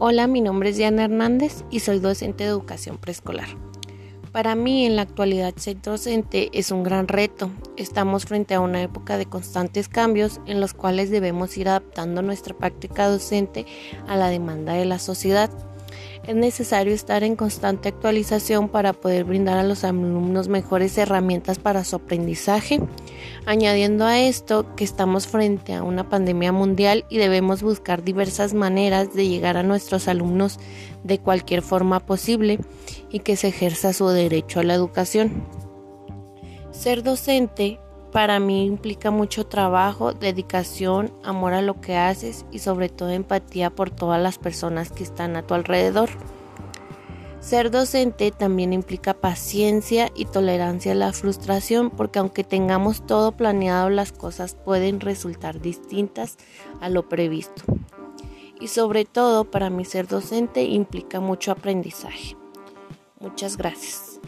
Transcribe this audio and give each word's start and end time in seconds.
Hola, 0.00 0.28
mi 0.28 0.40
nombre 0.40 0.70
es 0.70 0.76
Diana 0.76 1.06
Hernández 1.06 1.64
y 1.72 1.80
soy 1.80 1.98
docente 1.98 2.44
de 2.44 2.50
educación 2.50 2.98
preescolar. 2.98 3.48
Para 4.30 4.54
mí 4.54 4.86
en 4.86 4.94
la 4.94 5.02
actualidad 5.02 5.56
ser 5.56 5.82
docente 5.82 6.50
es 6.52 6.70
un 6.70 6.84
gran 6.84 7.08
reto. 7.08 7.50
Estamos 7.76 8.24
frente 8.24 8.54
a 8.54 8.60
una 8.60 8.80
época 8.80 9.18
de 9.18 9.26
constantes 9.26 9.88
cambios 9.88 10.40
en 10.46 10.60
los 10.60 10.72
cuales 10.72 11.10
debemos 11.10 11.58
ir 11.58 11.68
adaptando 11.68 12.22
nuestra 12.22 12.56
práctica 12.56 13.08
docente 13.08 13.66
a 14.06 14.14
la 14.14 14.28
demanda 14.28 14.74
de 14.74 14.84
la 14.84 15.00
sociedad. 15.00 15.50
Es 16.28 16.36
necesario 16.36 16.94
estar 16.94 17.24
en 17.24 17.34
constante 17.34 17.88
actualización 17.88 18.68
para 18.68 18.92
poder 18.92 19.24
brindar 19.24 19.58
a 19.58 19.64
los 19.64 19.82
alumnos 19.82 20.46
mejores 20.46 20.96
herramientas 20.96 21.58
para 21.58 21.82
su 21.82 21.96
aprendizaje. 21.96 22.80
Añadiendo 23.46 24.04
a 24.04 24.18
esto 24.20 24.74
que 24.76 24.84
estamos 24.84 25.26
frente 25.26 25.74
a 25.74 25.82
una 25.82 26.08
pandemia 26.08 26.52
mundial 26.52 27.04
y 27.08 27.18
debemos 27.18 27.62
buscar 27.62 28.02
diversas 28.02 28.54
maneras 28.54 29.14
de 29.14 29.28
llegar 29.28 29.56
a 29.56 29.62
nuestros 29.62 30.08
alumnos 30.08 30.58
de 31.04 31.18
cualquier 31.18 31.62
forma 31.62 32.00
posible 32.00 32.58
y 33.10 33.20
que 33.20 33.36
se 33.36 33.48
ejerza 33.48 33.92
su 33.92 34.08
derecho 34.08 34.60
a 34.60 34.64
la 34.64 34.74
educación. 34.74 35.44
Ser 36.70 37.02
docente 37.02 37.80
para 38.12 38.40
mí 38.40 38.64
implica 38.64 39.10
mucho 39.10 39.46
trabajo, 39.46 40.12
dedicación, 40.12 41.12
amor 41.22 41.52
a 41.52 41.62
lo 41.62 41.80
que 41.80 41.96
haces 41.96 42.46
y 42.50 42.60
sobre 42.60 42.88
todo 42.88 43.10
empatía 43.10 43.70
por 43.70 43.90
todas 43.90 44.20
las 44.20 44.38
personas 44.38 44.90
que 44.90 45.02
están 45.02 45.36
a 45.36 45.46
tu 45.46 45.54
alrededor. 45.54 46.08
Ser 47.48 47.70
docente 47.70 48.30
también 48.30 48.74
implica 48.74 49.14
paciencia 49.14 50.12
y 50.14 50.26
tolerancia 50.26 50.92
a 50.92 50.94
la 50.94 51.14
frustración 51.14 51.88
porque 51.88 52.18
aunque 52.18 52.44
tengamos 52.44 53.06
todo 53.06 53.32
planeado 53.32 53.88
las 53.88 54.12
cosas 54.12 54.54
pueden 54.54 55.00
resultar 55.00 55.58
distintas 55.58 56.36
a 56.82 56.90
lo 56.90 57.08
previsto. 57.08 57.62
Y 58.60 58.68
sobre 58.68 59.06
todo 59.06 59.50
para 59.50 59.70
mí 59.70 59.86
ser 59.86 60.08
docente 60.08 60.64
implica 60.64 61.20
mucho 61.20 61.50
aprendizaje. 61.50 62.36
Muchas 63.18 63.56
gracias. 63.56 64.20